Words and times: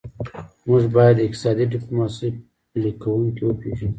موږ 0.67 0.83
باید 0.95 1.15
د 1.17 1.21
اقتصادي 1.25 1.65
ډیپلوماسي 1.73 2.29
پلي 2.71 2.91
کوونکي 3.03 3.41
وپېژنو 3.45 3.89